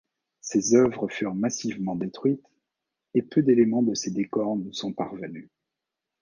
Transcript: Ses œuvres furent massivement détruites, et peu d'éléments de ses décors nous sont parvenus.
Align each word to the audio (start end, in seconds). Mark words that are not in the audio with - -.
Ses 0.39 0.73
œuvres 0.73 1.07
furent 1.07 1.35
massivement 1.35 1.95
détruites, 1.95 2.41
et 3.13 3.21
peu 3.21 3.43
d'éléments 3.43 3.83
de 3.83 3.93
ses 3.93 4.09
décors 4.09 4.55
nous 4.55 4.73
sont 4.73 4.93
parvenus. 4.93 5.47